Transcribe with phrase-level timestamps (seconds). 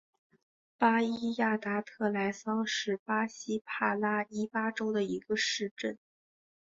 [0.79, 5.99] 巴伊亚达特莱桑是巴西帕拉伊巴州的一个市镇。